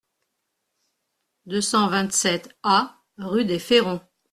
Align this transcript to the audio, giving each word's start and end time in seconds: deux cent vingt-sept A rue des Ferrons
deux 1.45 1.61
cent 1.61 1.87
vingt-sept 1.87 2.49
A 2.63 2.97
rue 3.19 3.45
des 3.45 3.59
Ferrons 3.59 4.01